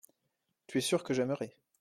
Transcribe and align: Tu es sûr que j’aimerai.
Tu 0.65 0.79
es 0.79 0.81
sûr 0.81 1.03
que 1.03 1.13
j’aimerai. 1.13 1.55